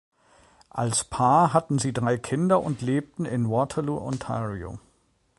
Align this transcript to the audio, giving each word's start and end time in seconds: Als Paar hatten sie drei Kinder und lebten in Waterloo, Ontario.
Als 0.71 1.03
Paar 1.03 1.53
hatten 1.53 1.77
sie 1.77 1.93
drei 1.93 2.17
Kinder 2.17 2.63
und 2.63 2.81
lebten 2.81 3.23
in 3.25 3.51
Waterloo, 3.51 3.99
Ontario. 4.03 4.79